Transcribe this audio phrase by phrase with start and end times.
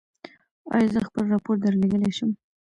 [0.75, 2.31] ایا زه خپل راپور درلیږلی شم؟